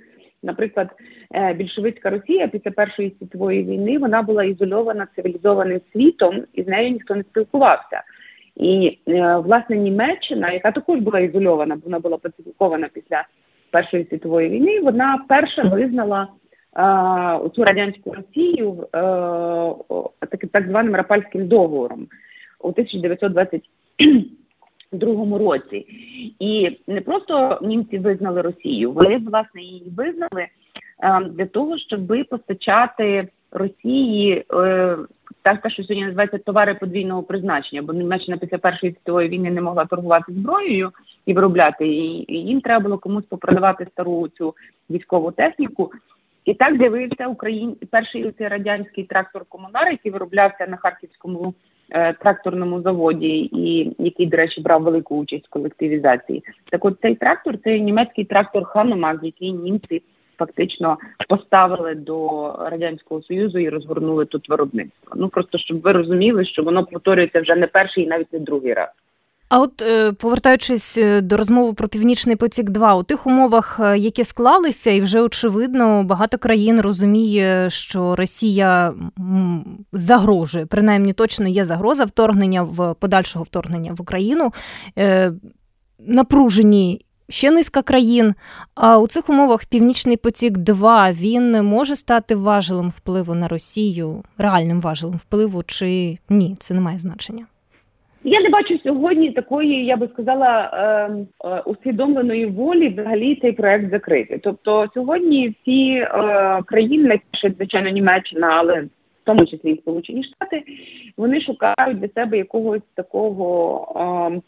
Наприклад, 0.43 0.89
е, 1.35 1.53
більшовицька 1.53 2.09
Росія 2.09 2.47
після 2.47 2.71
Першої 2.71 3.15
світової 3.19 3.63
війни 3.63 3.97
вона 3.97 4.21
була 4.21 4.43
ізольована 4.43 5.07
цивілізованим 5.15 5.81
світом, 5.93 6.43
і 6.53 6.63
з 6.63 6.67
нею 6.67 6.91
ніхто 6.91 7.15
не 7.15 7.23
спілкувався. 7.23 8.03
І 8.61 8.99
е, 9.07 9.37
власне 9.37 9.77
Німеччина, 9.77 10.51
яка 10.51 10.71
також 10.71 10.99
була 10.99 11.19
ізольована, 11.19 11.75
бо 11.75 11.81
вона 11.85 11.99
була 11.99 12.17
пацифікована 12.17 12.89
після 12.93 13.23
Першої 13.71 14.05
світової 14.09 14.49
війни, 14.49 14.79
вона 14.79 15.25
перша 15.27 15.63
визнала 15.63 16.21
е, 16.23 17.49
цю 17.49 17.63
радянську 17.63 18.13
Росію 18.13 18.87
е, 18.95 18.99
так, 20.19 20.45
так 20.51 20.67
званим 20.67 20.95
Рапальським 20.95 21.47
договором 21.47 22.07
у 22.59 22.67
1920 22.67 23.61
другому 24.91 25.37
році, 25.37 25.85
і 26.39 26.79
не 26.87 27.01
просто 27.01 27.59
німці 27.61 27.97
визнали 27.97 28.41
Росію, 28.41 28.91
вони 28.91 29.17
власне 29.17 29.61
її 29.61 29.93
визнали 29.97 30.47
для 31.29 31.45
того, 31.45 31.77
щоб 31.77 32.27
постачати 32.29 33.27
Росії 33.51 34.45
так, 35.41 35.61
те, 35.61 35.69
що 35.69 35.83
сьогодні 35.83 36.05
називається 36.05 36.37
товари 36.37 36.75
подвійного 36.75 37.23
призначення, 37.23 37.81
бо 37.81 37.93
Німеччина 37.93 38.37
після 38.37 38.57
першої 38.57 38.93
світової 38.93 39.29
війни 39.29 39.51
не 39.51 39.61
могла 39.61 39.85
торгувати 39.85 40.33
зброєю 40.33 40.91
і 41.25 41.33
виробляти 41.33 41.87
її. 41.87 42.33
І 42.33 42.37
їм 42.37 42.61
треба 42.61 42.83
було 42.83 42.97
комусь 42.97 43.25
попродавати 43.25 43.87
стару 43.91 44.27
цю 44.27 44.55
військову 44.89 45.31
техніку. 45.31 45.91
І 46.45 46.53
так 46.53 46.77
з'явився 46.77 47.27
Україн 47.27 47.75
перший 47.91 48.33
радянський 48.39 49.03
трактор 49.03 49.45
комунар, 49.49 49.91
який 49.91 50.11
вироблявся 50.11 50.67
на 50.67 50.77
харківському 50.77 51.53
Е, 51.93 52.13
тракторному 52.13 52.81
заводі, 52.81 53.49
і 53.53 53.95
який, 53.99 54.25
до 54.25 54.37
речі, 54.37 54.61
брав 54.61 54.83
велику 54.83 55.17
участь 55.17 55.47
в 55.47 55.49
колективізації. 55.49 56.43
Так, 56.71 56.85
от 56.85 56.97
цей 57.01 57.15
трактор 57.15 57.57
це 57.63 57.79
німецький 57.79 58.25
трактор 58.25 58.63
Ханомаг, 58.63 59.19
який 59.23 59.51
німці 59.51 60.01
фактично 60.45 60.97
поставили 61.29 61.95
до 61.95 62.51
радянського 62.71 63.21
союзу 63.21 63.59
і 63.59 63.69
розгорнули 63.69 64.25
тут 64.25 64.49
виробництво. 64.49 65.13
Ну 65.15 65.29
просто 65.29 65.57
щоб 65.57 65.81
ви 65.81 65.91
розуміли, 65.91 66.45
що 66.45 66.63
воно 66.63 66.85
повторюється 66.85 67.41
вже 67.41 67.55
не 67.55 67.67
перший 67.67 68.03
і 68.03 68.07
навіть 68.07 68.33
не 68.33 68.39
другий 68.39 68.73
раз. 68.73 68.89
А 69.51 69.59
от 69.59 69.81
е, 69.81 70.11
повертаючись 70.13 70.97
е, 70.97 71.21
до 71.21 71.37
розмови 71.37 71.73
про 71.73 71.87
північний 71.87 72.35
потік, 72.35 72.69
2 72.69 72.95
у 72.95 73.03
тих 73.03 73.27
умовах, 73.27 73.79
е, 73.83 73.97
які 73.97 74.23
склалися, 74.23 74.91
і 74.91 75.01
вже 75.01 75.21
очевидно, 75.21 76.03
багато 76.03 76.37
країн 76.37 76.81
розуміє, 76.81 77.69
що 77.69 78.15
Росія 78.15 78.93
загрожує, 79.91 80.65
принаймні 80.65 81.13
точно 81.13 81.47
є 81.47 81.65
загроза 81.65 82.05
вторгнення 82.05 82.63
в 82.63 82.93
подальшого 82.93 83.43
вторгнення 83.43 83.93
в 83.93 84.01
Україну. 84.01 84.51
Напружені 85.99 87.05
ще 87.31 87.51
низка 87.51 87.81
країн. 87.81 88.33
А 88.75 88.99
у 88.99 89.07
цих 89.07 89.29
умовах 89.29 89.65
Північний 89.71 90.17
потік 90.17 90.57
2 90.57 91.11
він 91.11 91.63
може 91.63 91.95
стати 91.95 92.35
важелем 92.35 92.89
впливу 92.89 93.35
на 93.35 93.47
Росію, 93.47 94.23
реальним 94.37 94.79
важелем 94.79 95.17
впливу, 95.17 95.63
чи 95.63 96.17
ні? 96.29 96.55
Це 96.59 96.73
не 96.73 96.81
має 96.81 96.97
значення. 96.97 97.45
Я 98.23 98.41
не 98.41 98.49
бачу 98.49 98.79
сьогодні 98.83 99.31
такої, 99.31 99.85
я 99.85 99.97
би 99.97 100.09
сказала, 100.13 100.69
ем, 100.73 101.27
е, 101.45 101.61
усвідомленої 101.65 102.45
волі 102.45 102.89
взагалі 102.89 103.39
цей 103.41 103.51
проект 103.51 103.91
закрити. 103.91 104.39
Тобто 104.43 104.87
сьогодні 104.93 105.55
всі 105.61 105.91
е, 105.91 106.07
країни, 106.65 107.19
звичайно, 107.55 107.89
Німеччина, 107.89 108.47
але 108.47 108.81
в 108.81 108.89
тому 109.23 109.45
числі 109.45 109.71
і 109.71 109.77
Сполучені 109.77 110.23
Штати, 110.23 110.63
вони 111.17 111.41
шукають 111.41 111.99
для 111.99 112.09
себе 112.21 112.37
якогось 112.37 112.81
такого. 112.95 114.41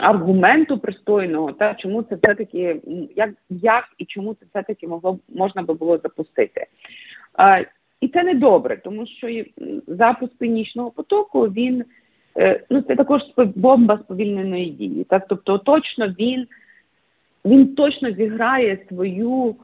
Аргументу 0.00 0.78
пристойного, 0.78 1.52
та 1.52 1.74
чому 1.74 2.02
це 2.02 2.14
все 2.14 2.34
таки 2.34 2.80
як 3.16 3.30
як 3.50 3.84
і 3.98 4.04
чому 4.04 4.34
це 4.34 4.46
все 4.50 4.62
таки 4.62 4.88
могло 4.88 5.18
можна 5.28 5.62
би 5.62 5.74
було 5.74 5.98
запустити, 5.98 6.66
А, 7.34 7.60
і 8.00 8.08
це 8.08 8.22
не 8.22 8.34
добре, 8.34 8.76
тому 8.76 9.06
що 9.06 9.44
запуск 9.86 10.32
північного 10.38 10.90
потоку 10.90 11.42
він 11.42 11.84
Е, 12.38 12.64
ну 12.70 12.82
це 12.82 12.96
також 12.96 13.22
бомба 13.36 13.98
сповільненої 14.04 14.70
дії. 14.70 15.04
Так, 15.04 15.26
тобто, 15.28 15.58
точно 15.58 16.08
він 16.08 16.46
він 17.44 17.74
точно 17.74 18.12
зіграє 18.12 18.78
свою 18.88 19.56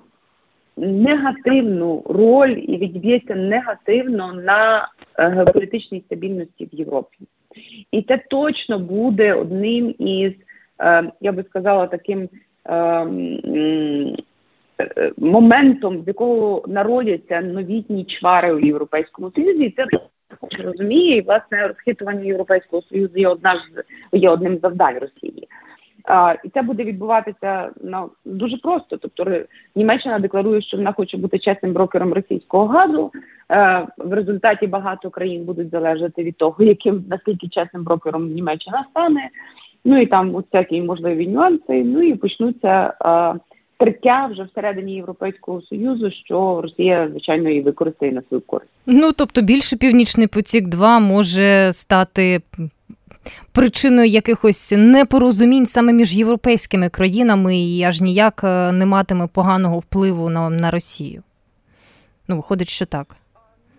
негативну 0.76 2.02
роль 2.06 2.56
і 2.68 2.76
відб'ється 2.76 3.34
негативно 3.34 4.32
на 4.32 4.88
е, 5.18 5.28
геополітичній 5.28 6.00
стабільності 6.06 6.68
в 6.72 6.74
Європі. 6.74 7.18
І 7.90 8.02
це 8.02 8.22
точно 8.30 8.78
буде 8.78 9.34
одним 9.34 9.94
із, 9.98 10.32
е, 10.80 11.12
я 11.20 11.32
би 11.32 11.42
сказала, 11.42 11.86
таким 11.86 12.28
моментом, 15.18 16.02
з 16.04 16.06
якого 16.06 16.64
народяться 16.68 17.40
новітні 17.40 18.04
чвари 18.04 18.52
у 18.52 18.58
Європейському 18.58 19.32
Союзі. 19.34 19.74
Це 19.76 19.84
розуміє, 20.62 21.16
і 21.16 21.20
власне 21.20 21.68
розхитування 21.68 22.24
Європейського 22.24 22.82
союзу 22.82 23.12
є 23.18 23.28
одна 23.28 23.54
з 23.54 24.18
є 24.18 24.30
одним 24.30 24.58
завдань 24.58 24.98
Росії. 24.98 25.48
А, 26.04 26.34
І 26.44 26.48
це 26.48 26.62
буде 26.62 26.84
відбуватися 26.84 27.70
ну, 27.82 28.10
дуже 28.24 28.56
просто. 28.56 28.96
Тобто 28.96 29.40
Німеччина 29.76 30.18
декларує, 30.18 30.62
що 30.62 30.76
вона 30.76 30.92
хоче 30.92 31.16
бути 31.16 31.38
чесним 31.38 31.72
брокером 31.72 32.12
російського 32.12 32.66
газу. 32.66 33.12
Е, 33.50 33.86
В 33.98 34.12
результаті 34.12 34.66
багато 34.66 35.10
країн 35.10 35.44
будуть 35.44 35.70
залежати 35.70 36.22
від 36.22 36.36
того, 36.36 36.64
яким 36.64 37.04
наскільки 37.10 37.48
чесним 37.48 37.84
брокером 37.84 38.26
Німеччина 38.26 38.86
стане. 38.90 39.28
Ну 39.84 40.00
і 40.00 40.06
там 40.06 40.30
всякі 40.30 40.82
можливі 40.82 41.26
нюанси. 41.26 41.84
Ну 41.84 42.02
і 42.02 42.14
почнуться. 42.14 42.94
Е, 43.04 43.34
вже 44.30 44.42
всередині 44.42 44.94
Європейського 44.94 45.62
союзу, 45.62 46.10
що 46.24 46.60
Росія 46.62 47.08
звичайно 47.10 47.50
і 47.50 47.60
використає 47.60 48.12
на 48.12 48.22
свою 48.28 48.40
користь. 48.40 48.70
Ну 48.86 49.12
тобто 49.12 49.42
більше 49.42 49.76
північний 49.76 50.26
потік 50.26 50.68
2 50.68 50.98
може 50.98 51.72
стати 51.72 52.40
причиною 53.52 54.08
якихось 54.08 54.74
непорозумінь 54.76 55.66
саме 55.66 55.92
між 55.92 56.16
європейськими 56.16 56.88
країнами 56.88 57.56
і 57.56 57.82
аж 57.82 58.00
ніяк 58.00 58.40
е, 58.44 58.72
не 58.72 58.86
матиме 58.86 59.28
поганого 59.34 59.78
впливу 59.78 60.28
на, 60.28 60.50
на 60.50 60.70
Росію. 60.70 61.22
Ну, 62.28 62.36
виходить, 62.36 62.68
що 62.68 62.86
так. 62.86 63.16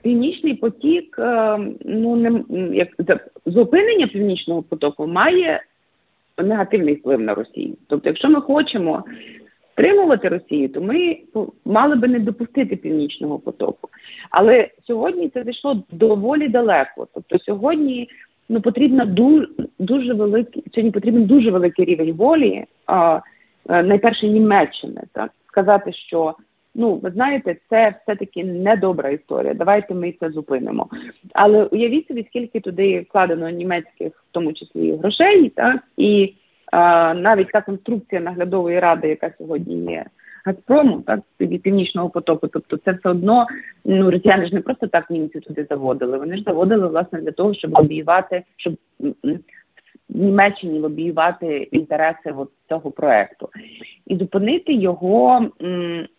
Північний 0.02 0.54
потік, 0.54 1.16
е, 1.20 1.58
ну 1.86 2.16
не 2.16 2.44
як 2.76 2.88
зупинення 3.46 4.08
північного 4.08 4.64
потоку 4.64 5.08
має 5.08 5.62
негативний 6.38 6.96
вплив 6.96 7.22
на 7.22 7.34
Росію. 7.34 7.74
Тобто, 7.88 8.10
якщо 8.10 8.30
ми 8.30 8.42
хочемо 8.42 9.04
стримувати 9.72 10.30
Росію, 10.30 10.70
то 10.70 10.82
ми 10.82 11.18
мали 11.66 11.96
би 11.96 12.08
не 12.08 12.20
допустити 12.20 12.76
північного 12.76 13.40
потоку. 13.40 13.90
Але 14.30 14.70
сьогодні 14.88 15.30
це 15.30 15.44
зайшло 15.44 15.84
доволі 15.92 16.48
далеко. 16.48 17.08
Тобто, 17.14 17.40
сьогодні 17.40 18.10
ну 18.50 18.62
потрібна 18.62 19.06
дуже 19.06 19.48
дуже 19.80 20.14
великий 20.14 20.64
сьогодні 20.74 20.92
потрібен 20.92 21.26
дуже 21.26 21.52
великий 21.52 21.86
рівень 21.86 22.14
волі, 22.14 22.66
а, 22.86 23.20
е, 23.70 23.84
найперше 23.84 24.28
Німеччини, 24.28 25.02
так 25.12 25.32
сказати, 25.48 25.94
що 25.94 26.36
ну 26.76 26.96
ви 26.96 27.12
знаєте, 27.12 27.56
це 27.70 27.96
все 28.02 28.16
таки 28.16 28.44
недобра 28.44 29.10
історія. 29.10 29.54
Давайте 29.54 29.94
ми 29.94 30.14
це 30.20 30.30
зупинимо. 30.30 30.88
Але 31.34 31.64
уявіть 31.64 32.08
собі, 32.08 32.26
скільки 32.30 32.60
туди 32.60 33.06
вкладено 33.10 33.50
німецьких, 33.50 34.14
в 34.14 34.32
тому 34.32 34.54
числі 34.54 34.96
грошей, 34.96 35.50
так 35.50 35.84
і 35.98 36.34
а, 36.72 37.14
навіть 37.14 37.52
та 37.52 37.62
конструкція 37.62 38.22
наглядової 38.22 38.80
ради, 38.80 39.08
яка 39.08 39.32
сьогодні 39.38 39.92
є. 39.92 40.06
Газпрому, 40.46 41.02
так 41.02 41.20
від 41.40 41.62
північного 41.62 42.10
потоку. 42.10 42.48
Тобто, 42.48 42.78
це 42.78 42.92
все 42.92 43.10
одно 43.10 43.48
ну 43.86 44.12
росіяни 44.12 44.48
ж 44.48 44.56
не 44.56 44.62
просто 44.62 44.88
так 44.88 45.10
німці 45.10 45.40
туди 45.40 45.66
заводили. 45.70 46.18
Вони 46.18 46.38
ж 46.38 46.44
заводили 46.44 46.88
власне 46.88 47.22
для 47.22 47.32
того, 47.32 47.54
щоб 47.54 47.78
лобіювати, 47.78 48.44
щоб 48.58 48.74
в 50.10 50.18
Німеччині 50.18 50.80
лобіювати 50.80 51.58
інтереси 51.58 52.34
от 52.38 52.50
цього 52.70 52.92
проекту, 52.92 53.50
і 54.08 54.16
зупинити 54.16 54.74
його 54.74 55.46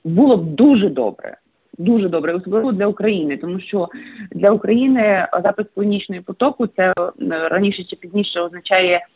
було 0.05 0.37
б 0.37 0.45
дуже 0.45 0.89
добре. 0.89 1.37
Дуже 1.79 2.09
добре, 2.09 2.35
особливо 2.35 2.73
для 2.73 2.87
України, 2.87 3.37
тому 3.37 3.61
що 3.61 3.89
для 4.31 4.51
України 4.51 5.29
запис 5.43 5.67
північної 5.75 6.21
потоку 6.21 6.67
це 6.67 6.95
раніше 7.29 7.85
чи 7.85 7.97
пізніше 7.97 8.41
означає 8.41 9.07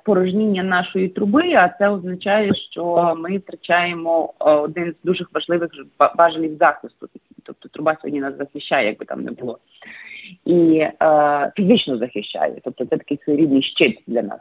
спорожніння 0.00 0.62
нашої 0.62 1.08
труби, 1.08 1.54
а 1.54 1.68
це 1.68 1.88
означає, 1.88 2.54
що 2.54 3.14
ми 3.18 3.38
втрачаємо 3.38 4.34
е, 4.40 4.50
один 4.50 4.92
з 4.92 5.06
дуже 5.06 5.24
важливих 5.32 5.70
важелів 6.16 6.56
захисту. 6.56 7.08
Тобто 7.42 7.68
труба 7.68 7.96
сьогодні 8.00 8.20
нас 8.20 8.36
захищає, 8.38 8.86
якби 8.86 9.04
там 9.04 9.22
не 9.22 9.30
було, 9.30 9.58
і 10.44 10.76
е, 11.02 11.52
фізично 11.56 11.98
захищає. 11.98 12.54
Тобто 12.64 12.84
це 12.84 12.96
такий 12.96 13.18
своєрідний 13.24 13.62
щит 13.62 14.02
для 14.06 14.22
нас. 14.22 14.40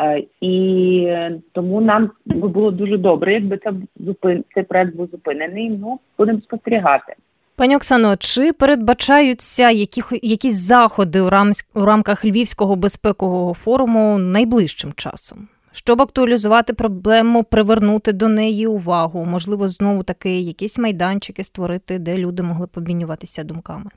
Е, 0.00 0.24
і 0.40 1.08
тому 1.52 1.80
нам 1.80 2.10
би 2.26 2.48
було 2.48 2.70
дуже 2.70 2.98
добре, 2.98 3.32
якби 3.32 3.56
це 3.56 3.72
зупин 3.96 4.44
цей 4.54 4.62
проект 4.62 4.96
був 4.96 5.08
зупинений. 5.12 5.70
Ну 5.70 6.00
будемо 6.18 6.40
спостерігати. 6.40 7.14
Пані 7.56 7.76
Оксано, 7.76 8.16
чи 8.16 8.52
передбачаються 8.52 9.70
які, 9.70 10.02
якісь 10.22 10.54
заходи 10.54 11.20
у, 11.20 11.30
рам, 11.30 11.50
у 11.74 11.84
рамках 11.84 12.24
Львівського 12.24 12.76
безпекового 12.76 13.54
форуму 13.54 14.18
найближчим 14.18 14.92
часом? 14.96 15.48
Щоб 15.72 16.02
актуалізувати 16.02 16.72
проблему, 16.72 17.44
привернути 17.44 18.12
до 18.12 18.28
неї 18.28 18.66
увагу, 18.66 19.24
можливо, 19.24 19.68
знову 19.68 20.02
таки 20.02 20.40
якісь 20.40 20.78
майданчики 20.78 21.44
створити, 21.44 21.98
де 21.98 22.18
люди 22.18 22.42
могли 22.42 22.66
б 22.66 22.70
обмінюватися 22.76 23.44
думками. 23.44 23.90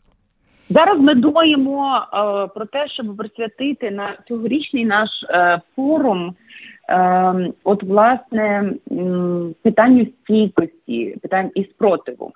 Зараз 0.70 1.00
ми 1.00 1.16
думаємо 1.16 1.98
е, 1.98 2.08
про 2.56 2.66
те, 2.66 2.88
щоб 2.88 3.18
присвятити 3.18 3.92
на 3.92 4.18
цьогорічний 4.28 4.86
наш 4.86 5.10
е, 5.30 5.62
форум 5.76 6.36
от 7.64 7.84
власне 7.84 8.74
питанню 9.64 10.06
стійкості, 10.06 11.18
питань 11.22 11.52
і 11.56 11.64
спротиву 11.64 12.32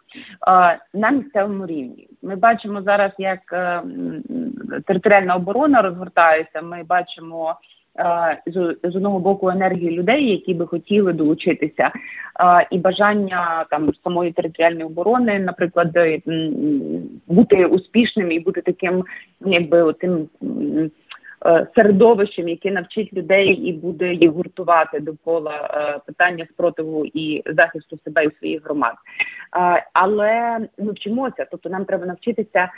на 0.93 1.11
місцевому 1.11 1.65
рівні. 1.65 2.07
Ми 2.21 2.35
бачимо 2.35 2.81
зараз, 2.81 3.11
як 3.17 3.39
ем, 3.51 4.23
територіальна 4.87 5.35
оборона 5.35 5.81
розгортається. 5.81 6.61
Ми 6.61 6.83
бачимо 6.83 7.55
з 8.83 8.95
одного 8.95 9.19
боку 9.19 9.49
енергію 9.49 9.91
людей, 9.91 10.31
які 10.31 10.53
би 10.53 10.67
хотіли 10.67 11.13
долучитися, 11.13 11.91
і 12.71 12.77
бажання 12.77 13.65
там 13.69 13.91
самої 14.03 14.31
територіальної 14.31 14.85
оборони, 14.85 15.39
наприклад, 15.39 15.97
бути 17.27 17.65
успішним 17.65 18.31
і 18.31 18.39
бути 18.39 18.61
таким, 18.61 19.03
якби 19.45 19.93
тим 19.93 20.29
Е, 20.41 20.89
середовищем, 21.75 22.47
яке 22.47 22.71
навчить 22.71 23.13
людей 23.13 23.47
і 23.49 23.73
буде 23.73 24.13
їх 24.13 24.31
гуртувати 24.31 24.99
довкола 24.99 25.69
е, 25.73 25.99
питання 26.05 26.47
спротиву 26.53 27.05
і 27.05 27.43
захисту 27.45 27.99
себе 28.03 28.25
і 28.25 28.31
своїх 28.39 28.65
громад. 28.65 28.93
Е, 28.93 29.85
але 29.93 30.59
ми 30.77 30.91
вчимося, 30.91 31.47
тобто 31.51 31.69
нам 31.69 31.85
треба 31.85 32.05
навчитися, 32.05 32.71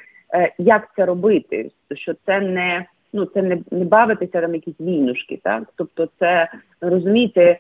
як 0.58 0.88
це 0.96 1.06
робити, 1.06 1.72
що 1.96 2.14
це 2.26 2.40
не 2.40 2.86
ну 3.14 3.26
це 3.26 3.42
не 3.42 3.58
не 3.72 3.86
бавитися 3.86 4.42
там 4.42 4.56
якісь 4.56 4.80
війнушки, 4.80 5.40
так 5.44 5.64
тобто, 5.76 6.10
це 6.20 6.48
розуміти. 6.82 7.60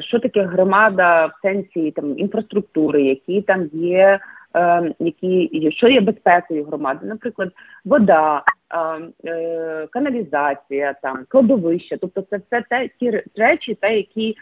Що 0.00 0.18
таке 0.18 0.42
громада 0.42 1.26
в 1.26 1.32
сенсі 1.42 1.90
там 1.90 2.18
інфраструктури, 2.18 3.02
які 3.02 3.42
там 3.42 3.70
є, 3.72 4.18
е, 4.56 4.92
які 4.98 5.70
що 5.76 5.88
є 5.88 6.00
безпекою 6.00 6.64
громади, 6.64 7.00
наприклад, 7.02 7.52
вода, 7.84 8.42
Е, 8.42 8.59
каналізація, 9.90 10.94
там 11.02 11.24
кладовища, 11.28 11.96
тобто 12.00 12.24
це 12.30 12.36
все 12.36 12.64
те 12.70 12.88
ті 13.00 13.22
речі, 13.36 13.74
те, 13.74 13.96
які 13.96 14.36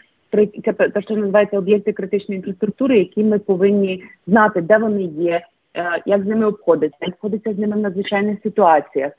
те, 0.93 1.01
що 1.01 1.15
називається 1.15 1.57
об'єкти 1.57 1.93
критичної 1.93 2.37
інфраструктури, 2.37 2.99
які 2.99 3.23
ми 3.23 3.39
повинні 3.39 4.03
знати, 4.27 4.61
де 4.61 4.77
вони 4.77 5.03
є, 5.03 5.41
е, 5.77 6.01
як 6.05 6.23
з 6.23 6.25
ними 6.25 6.45
обходиться, 6.45 6.97
як 7.01 7.09
обходиться 7.09 7.53
з 7.53 7.57
ними 7.57 7.75
в 7.75 7.79
надзвичайних 7.79 8.37
ситуаціях. 8.43 9.11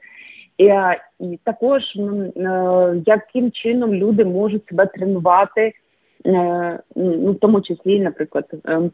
І, 0.58 0.66
е, 0.66 1.00
і 1.20 1.38
також 1.44 1.82
яким 3.06 3.50
чином 3.50 3.94
люди 3.94 4.24
можуть 4.24 4.66
себе 4.66 4.86
тренувати, 4.86 5.72
ну 6.96 7.32
в 7.32 7.38
тому 7.40 7.60
числі, 7.60 8.00
наприклад, 8.00 8.44
ем, 8.64 8.90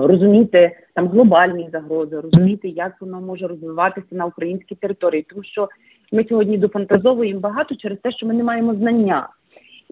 розуміти 0.00 0.76
там 0.94 1.08
глобальні 1.08 1.68
загрози, 1.72 2.20
розуміти, 2.20 2.68
як 2.68 3.00
воно 3.00 3.20
може 3.20 3.46
розвиватися 3.46 4.06
на 4.10 4.26
українській 4.26 4.74
території, 4.74 5.26
тому 5.28 5.42
що 5.42 5.68
ми 6.12 6.24
сьогодні 6.24 6.58
дофантазовуємо 6.58 7.40
багато 7.40 7.74
через 7.74 7.98
те, 8.02 8.12
що 8.12 8.26
ми 8.26 8.34
не 8.34 8.44
маємо 8.44 8.74
знання, 8.74 9.28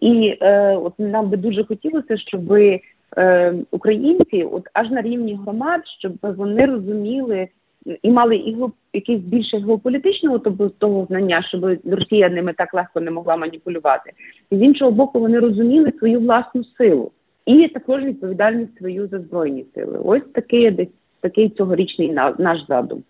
і 0.00 0.38
е, 0.40 0.76
от 0.76 0.92
нам 0.98 1.30
би 1.30 1.36
дуже 1.36 1.64
хотілося, 1.64 2.16
щоб 2.16 2.52
е, 2.52 3.54
українці, 3.70 4.42
от 4.52 4.68
аж 4.72 4.90
на 4.90 5.02
рівні 5.02 5.38
громад, 5.44 5.80
щоб 5.98 6.12
вони 6.22 6.66
розуміли. 6.66 7.48
І 8.02 8.10
мали 8.10 8.36
і 8.36 8.56
якесь 8.92 9.20
більше 9.20 9.58
геополітичного 9.58 10.38
тобто 10.38 10.68
того 10.68 11.06
знання, 11.06 11.42
щоб 11.42 11.64
Росія 11.84 12.28
ними 12.28 12.52
так 12.52 12.74
легко 12.74 13.00
не 13.00 13.10
могла 13.10 13.36
маніпулювати, 13.36 14.12
і 14.50 14.56
з 14.56 14.62
іншого 14.62 14.90
боку, 14.90 15.20
вони 15.20 15.38
розуміли 15.38 15.92
свою 15.98 16.20
власну 16.20 16.64
силу 16.64 17.10
і 17.46 17.68
також 17.68 18.02
відповідальність 18.02 18.78
свою 18.78 19.08
за 19.08 19.18
збройні 19.18 19.66
сили. 19.74 19.98
Ось 20.04 20.22
такий 20.34 20.70
десь 20.70 20.88
такий 21.20 21.50
цьогорічний 21.50 22.12
наш 22.38 22.58
задум. 22.68 23.02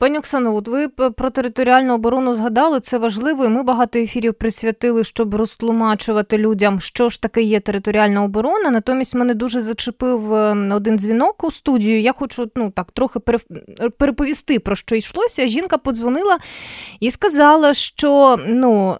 Пані 0.00 0.18
Оксано, 0.18 0.56
от 0.56 0.68
ви 0.68 0.88
про 0.88 1.30
територіальну 1.30 1.94
оборону 1.94 2.34
згадали, 2.34 2.80
це 2.80 2.98
важливо, 2.98 3.44
і 3.44 3.48
ми 3.48 3.62
багато 3.62 3.98
ефірів 3.98 4.34
присвятили, 4.34 5.04
щоб 5.04 5.34
розтлумачувати 5.34 6.38
людям, 6.38 6.80
що 6.80 7.08
ж 7.08 7.22
таке 7.22 7.42
є 7.42 7.60
територіальна 7.60 8.24
оборона. 8.24 8.70
Натомість 8.70 9.14
мене 9.14 9.34
дуже 9.34 9.60
зачепив 9.60 10.34
ем, 10.34 10.72
один 10.72 10.98
дзвінок 10.98 11.44
у 11.44 11.50
студію. 11.50 12.00
Я 12.00 12.12
хочу 12.12 12.50
ну 12.54 12.70
так 12.70 12.92
трохи 12.92 13.20
переповісти 13.98 14.58
про 14.58 14.74
що 14.76 14.96
йшлося. 14.96 15.46
Жінка 15.46 15.78
подзвонила 15.78 16.38
і 17.00 17.10
сказала, 17.10 17.74
що 17.74 18.36
ну 18.48 18.96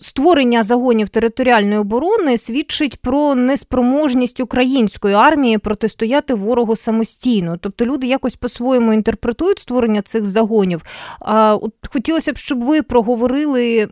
Створення 0.00 0.62
загонів 0.62 1.08
територіальної 1.08 1.78
оборони 1.78 2.38
свідчить 2.38 3.00
про 3.02 3.34
неспроможність 3.34 4.40
української 4.40 5.14
армії 5.14 5.58
протистояти 5.58 6.34
ворогу 6.34 6.76
самостійно. 6.76 7.56
Тобто 7.60 7.86
люди 7.86 8.06
якось 8.06 8.36
по-своєму 8.36 8.92
інтерпретують 8.92 9.58
створення 9.58 10.02
цих 10.02 10.24
загонів. 10.24 10.82
А 11.20 11.56
от 11.56 11.72
хотілося 11.92 12.32
б, 12.32 12.36
щоб 12.36 12.60
ви 12.60 12.82
проговорили, 12.82 13.88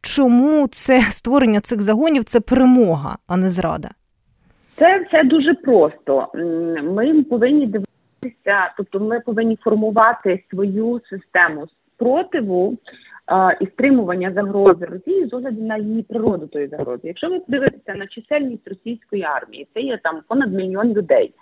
чому 0.00 0.66
це 0.66 1.00
створення 1.10 1.60
цих 1.60 1.82
загонів 1.82 2.24
це 2.24 2.40
перемога, 2.40 3.16
а 3.26 3.36
не 3.36 3.50
зрада? 3.50 3.88
Це 4.76 5.06
це 5.10 5.24
дуже 5.24 5.54
просто. 5.54 6.28
Ми 6.82 7.22
повинні 7.22 7.66
дивитися, 7.66 8.72
тобто 8.76 9.00
ми 9.00 9.20
повинні 9.20 9.58
формувати 9.64 10.44
свою 10.50 11.00
систему 11.10 11.66
спротиву 11.96 12.78
і 13.60 13.66
стримування 13.66 14.32
загрози 14.32 14.84
Росії 14.84 15.26
з 15.26 15.34
огляду 15.34 15.62
на 15.62 15.76
її 15.76 16.02
природу 16.02 16.46
тої 16.46 16.66
загрози. 16.66 17.00
Якщо 17.08 17.28
ви 17.28 17.40
дивитеся 17.48 17.94
на 17.94 18.06
чисельність 18.06 18.68
російської 18.68 19.22
армії, 19.22 19.68
це 19.74 19.80
є 19.80 19.98
там 20.02 20.20
понад 20.28 20.52
мільйон 20.52 20.92
людей. 20.92 21.32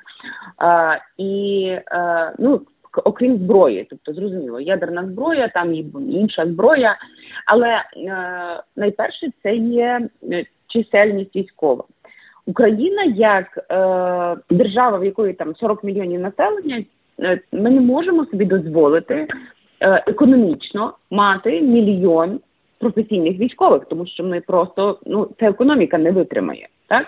А, 0.59 0.97
І 1.17 1.77
а, 1.91 2.33
ну 2.39 2.61
окрім 3.05 3.37
зброї, 3.37 3.87
тобто 3.91 4.13
зрозуміло, 4.13 4.61
ядерна 4.61 5.07
зброя, 5.07 5.49
там 5.49 5.75
і 5.75 5.87
інша 6.09 6.47
зброя, 6.47 6.97
але 7.47 7.69
е, 7.69 7.83
найперше 8.77 9.31
це 9.43 9.55
є 9.55 10.09
е, 10.33 10.45
чисельність 10.67 11.37
військова. 11.37 11.85
Україна 12.47 13.03
як 13.03 13.59
е, 13.59 13.65
держава, 14.51 14.99
в 14.99 15.05
якої 15.05 15.35
там 15.35 15.57
40 15.57 15.85
мільйонів 15.85 16.21
населення, 16.21 16.85
е, 17.21 17.41
ми 17.53 17.71
не 17.71 17.81
можемо 17.81 18.27
собі 18.27 18.45
дозволити 18.45 19.15
Е, 19.15 19.27
економічно 20.07 20.95
мати 21.11 21.61
мільйон 21.61 22.41
професійних 22.79 23.39
військових, 23.39 23.85
тому 23.85 24.07
що 24.07 24.25
ми 24.25 24.41
просто 24.41 24.99
ну 25.07 25.29
ця 25.41 25.47
економіка 25.47 25.99
не 25.99 26.11
витримає, 26.11 26.69
так 26.87 27.07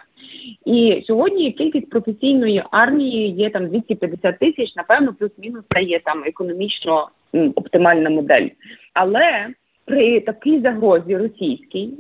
і 0.64 1.04
сьогодні 1.06 1.52
кількість 1.52 1.90
професійної 1.90 2.64
армії 2.70 3.30
є 3.30 3.50
там 3.50 3.68
250 3.68 4.38
тисяч. 4.38 4.76
Напевно, 4.76 5.14
плюс-мінус 5.18 5.64
це 5.74 5.82
є 5.82 6.00
там 6.04 6.24
економічно 6.26 7.08
оптимальна 7.54 8.10
модель, 8.10 8.48
але 8.94 9.46
при 9.84 10.20
такій 10.20 10.60
загрозі 10.60 11.16
російській, 11.16 11.90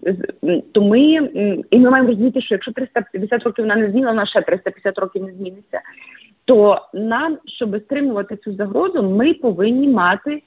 то 0.72 0.82
ми 0.82 1.00
і 1.70 1.78
ми 1.78 1.90
маємо 1.90 2.08
розуміти, 2.08 2.40
що 2.40 2.54
якщо 2.54 2.72
350 2.72 3.42
років 3.42 3.64
вона 3.64 3.76
не 3.76 3.90
змінила, 3.90 4.12
вона 4.12 4.26
ще 4.26 4.42
350 4.42 4.98
років 4.98 5.22
не 5.22 5.32
зміниться. 5.32 5.80
То 6.44 6.80
нам, 6.94 7.38
щоб 7.46 7.80
стримувати 7.84 8.36
цю 8.36 8.54
загрозу, 8.54 9.02
ми 9.02 9.34
повинні 9.34 9.88
мати 9.88 10.42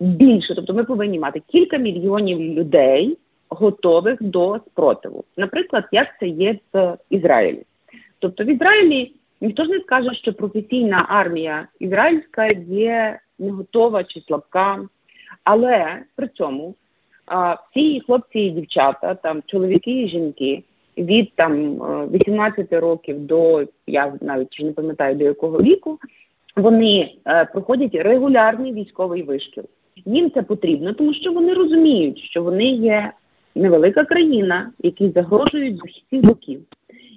більше. 0.00 0.54
Тобто 0.54 0.74
ми 0.74 0.84
повинні 0.84 1.18
мати 1.18 1.42
кілька 1.46 1.76
мільйонів 1.76 2.40
людей, 2.40 3.18
готових 3.48 4.22
до 4.22 4.58
спротиву. 4.66 5.24
Наприклад, 5.36 5.84
як 5.92 6.08
це 6.20 6.26
є 6.26 6.58
в 6.72 6.96
Ізраїлі. 7.10 7.62
Тобто 8.18 8.44
в 8.44 8.46
Ізраїлі 8.46 9.12
ніхто 9.40 9.64
ж 9.64 9.70
не 9.70 9.80
скаже, 9.80 10.14
що 10.14 10.32
професійна 10.32 11.06
армія 11.08 11.68
ізраїльська 11.80 12.46
є 12.68 13.18
не 13.38 13.50
готова 13.50 14.04
чи 14.04 14.20
слабка, 14.20 14.88
але 15.44 16.02
при 16.16 16.28
цьому 16.28 16.74
всі 17.70 18.00
хлопці 18.00 18.38
і 18.38 18.50
дівчата, 18.50 19.14
там 19.14 19.42
чоловіки 19.46 20.02
і 20.02 20.08
жінки 20.08 20.62
від 20.98 21.34
там 21.34 21.74
18 22.10 22.72
років 22.72 23.20
до 23.20 23.64
я 23.86 24.12
навіть 24.20 24.60
не 24.60 24.72
пам'ятаю 24.72 25.14
до 25.14 25.24
якого 25.24 25.58
віку, 25.58 25.98
вони 26.56 27.14
е, 27.26 27.44
проходять 27.44 27.94
регулярний 27.94 28.72
військовий 28.72 29.22
вишкіл. 29.22 29.64
Їм 30.06 30.30
це 30.30 30.42
потрібно, 30.42 30.92
тому 30.92 31.14
що 31.14 31.32
вони 31.32 31.54
розуміють, 31.54 32.18
що 32.18 32.42
вони 32.42 32.64
є 32.64 33.12
невелика 33.54 34.04
країна, 34.04 34.72
які 34.78 35.10
загрожують 35.10 35.76
з 35.76 35.82
усіх 35.82 36.24
боків, 36.24 36.60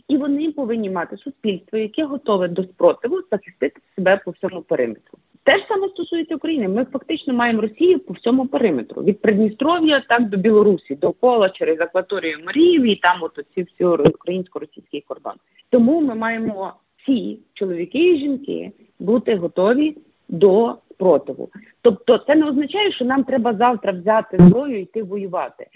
і 0.08 0.18
вони 0.18 0.52
повинні 0.52 0.90
мати 0.90 1.18
суспільство, 1.18 1.78
яке 1.78 2.04
готове 2.04 2.48
до 2.48 2.64
спротиву 2.64 3.22
захистити 3.32 3.82
себе 3.96 4.22
по 4.26 4.32
всьому 4.32 4.62
периметру. 4.62 5.18
Те 5.44 5.58
ж 5.58 5.66
саме 5.68 5.88
стосується 5.90 6.36
України. 6.36 6.68
Ми 6.68 6.86
фактично 6.86 7.34
маємо 7.34 7.62
Росію 7.62 8.00
по 8.00 8.14
всьому 8.14 8.48
периметру 8.48 9.04
від 9.04 9.22
Придністров'я 9.22 10.04
так 10.10 10.30
до 10.30 10.38
Білорусі, 10.38 10.96
до 10.96 11.12
кола 11.12 11.50
через 11.50 11.82
акваторію 11.82 12.40
Маріїв 12.46 12.84
і 12.84 12.96
там 12.96 13.18
от 13.22 13.40
оці 13.40 13.68
всі 13.74 13.86
українсько-російський 13.86 15.04
кордон. 15.08 15.34
Тому 15.70 16.02
ми 16.02 16.16
маємо 16.16 16.74
всі 16.98 17.40
чоловіки 17.54 18.14
і 18.14 18.20
жінки 18.20 18.72
бути 19.00 19.36
готові 19.36 19.98
до 20.30 20.76
спротиву. 20.92 21.50
Тобто, 21.82 22.18
це 22.18 22.36
не 22.36 22.46
означає, 22.46 22.92
що 22.92 23.06
нам 23.06 23.24
треба 23.24 23.54
завтра 23.54 23.92
взяти 23.92 24.38
зброю 24.38 24.80
і 24.80 24.82
йти 24.82 25.04
воювати. 25.04 25.68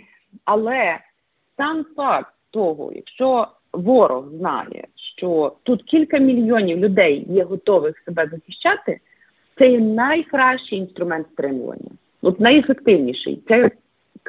Але 0.45 0.99
сам 1.57 1.85
факт 1.95 2.33
того, 2.51 2.91
якщо 2.95 3.47
ворог 3.73 4.29
знає, 4.29 4.87
що 5.17 5.53
тут 5.63 5.83
кілька 5.83 6.17
мільйонів 6.17 6.77
людей 6.77 7.25
є 7.29 7.43
готових 7.43 7.99
себе 8.05 8.29
захищати, 8.31 8.99
це 9.57 9.71
є 9.71 9.79
найкращий 9.79 10.79
інструмент 10.79 11.27
стримування, 11.33 11.91
от 12.21 12.39
найефективніший 12.39 13.43
це 13.47 13.71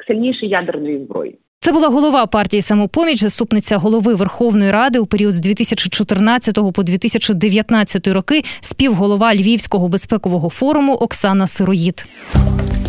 сильніший 0.07 0.49
ядерної 0.49 1.05
зброї. 1.05 1.37
Це 1.65 1.71
була 1.71 1.89
голова 1.89 2.25
партії 2.25 2.61
самопоміч, 2.61 3.21
заступниця 3.21 3.77
голови 3.77 4.13
Верховної 4.13 4.71
Ради 4.71 4.99
у 4.99 5.05
період 5.05 5.33
з 5.33 5.39
2014 5.39 6.73
по 6.73 6.83
2019 6.83 8.07
роки, 8.07 8.43
співголова 8.61 9.35
Львівського 9.35 9.87
безпекового 9.87 10.49
форуму 10.49 10.93
Оксана 10.93 11.47
Сироїд. 11.47 12.07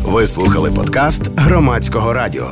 Ви 0.02 0.26
слухали 0.26 0.70
подкаст 0.70 1.22
громадського 1.36 2.12
радіо. 2.12 2.50